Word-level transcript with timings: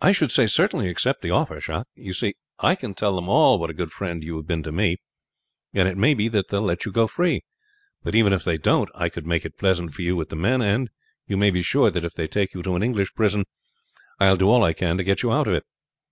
"I 0.00 0.10
should 0.10 0.32
say 0.32 0.48
certainly 0.48 0.88
accept 0.88 1.22
the 1.22 1.30
offer, 1.30 1.60
Jacques. 1.60 1.86
You 1.94 2.12
see, 2.12 2.34
I 2.58 2.74
can 2.74 2.94
tell 2.94 3.14
them 3.14 3.28
all 3.28 3.56
what 3.60 3.70
a 3.70 3.72
good 3.72 3.92
friend 3.92 4.24
you 4.24 4.36
have 4.38 4.48
been 4.48 4.64
to 4.64 4.72
me, 4.72 4.96
and 5.72 5.86
it 5.86 5.96
maybe 5.96 6.26
they 6.26 6.42
will 6.50 6.62
let 6.62 6.84
you 6.84 6.90
go 6.90 7.06
free; 7.06 7.44
but 8.02 8.16
even 8.16 8.32
if 8.32 8.42
they 8.42 8.58
don't 8.58 8.88
I 8.96 9.08
could 9.08 9.24
make 9.24 9.44
it 9.44 9.56
pleasant 9.56 9.94
for 9.94 10.02
you 10.02 10.16
with 10.16 10.30
the 10.30 10.34
men, 10.34 10.62
and 10.62 10.90
you 11.28 11.36
may 11.36 11.52
be 11.52 11.62
sure 11.62 11.92
that 11.92 12.04
if 12.04 12.14
they 12.14 12.26
take 12.26 12.54
you 12.54 12.62
to 12.64 12.74
an 12.74 12.82
English 12.82 13.14
prison 13.14 13.44
I 14.18 14.30
will 14.30 14.36
do 14.36 14.50
all 14.50 14.64
I 14.64 14.72
can 14.72 14.96
to 14.98 15.04
get 15.04 15.22
you 15.22 15.30
out 15.30 15.46
of 15.46 15.54
it. 15.54 15.62